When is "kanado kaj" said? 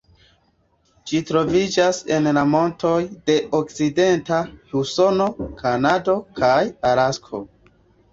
5.61-6.59